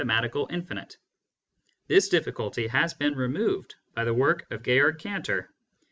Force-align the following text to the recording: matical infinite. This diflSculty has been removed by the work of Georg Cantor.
matical 0.03 0.51
infinite. 0.51 0.97
This 1.87 2.09
diflSculty 2.09 2.69
has 2.69 2.95
been 2.95 3.13
removed 3.13 3.75
by 3.93 4.03
the 4.03 4.15
work 4.15 4.47
of 4.49 4.63
Georg 4.63 4.97
Cantor. 4.97 5.51